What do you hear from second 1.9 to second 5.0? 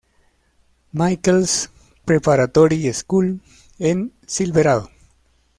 Preparatory School en Silverado.